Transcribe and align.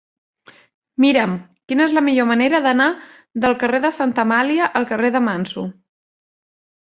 Mira'm 1.03 1.33
quina 1.71 1.83
és 1.89 1.93
la 1.97 2.03
millor 2.05 2.27
manera 2.29 2.61
d'anar 2.63 2.87
del 3.45 3.55
carrer 3.65 3.81
de 3.85 3.93
Santa 3.97 4.25
Amàlia 4.25 4.71
al 4.79 4.87
carrer 4.93 5.11
de 5.17 5.21
Manso. 5.27 5.67